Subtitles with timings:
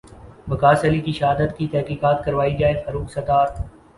[0.47, 3.47] وقاص علی کی شہادت کی تحقیقات کروائی جائے فاروق ستار